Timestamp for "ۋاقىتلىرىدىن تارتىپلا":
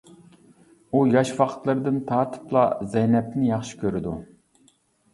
1.41-2.65